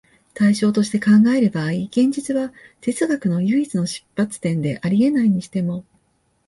[0.33, 5.85] 対象として考える場合、現実は哲学の唯一の出発点であり得ないにしても、